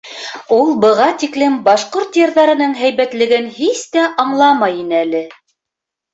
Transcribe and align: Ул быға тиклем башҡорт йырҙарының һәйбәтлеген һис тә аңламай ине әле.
Ул 0.53 0.69
быға 0.85 1.09
тиклем 1.23 1.59
башҡорт 1.67 2.17
йырҙарының 2.21 2.73
һәйбәтлеген 2.81 3.47
һис 3.59 3.85
тә 3.99 4.09
аңламай 4.27 4.81
ине 4.83 4.99
әле. 5.05 5.25